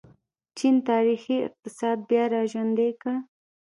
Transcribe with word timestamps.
چین 0.57 0.75
تاریخي 0.89 1.35
اقتصاد 1.47 1.97
بیا 2.09 2.23
راژوندی 2.35 2.91
کړ. 3.01 3.13